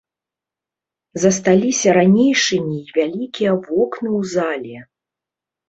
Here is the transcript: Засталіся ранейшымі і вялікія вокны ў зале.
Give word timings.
Засталіся 1.23 1.87
ранейшымі 1.99 2.75
і 2.81 2.89
вялікія 2.97 3.51
вокны 3.69 4.09
ў 4.19 4.33
зале. 4.35 4.77